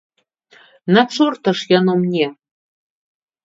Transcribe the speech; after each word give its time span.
На 0.97 1.03
чорта 1.17 1.49
ж 1.61 1.69
яно 1.79 1.93
мне? 2.03 2.25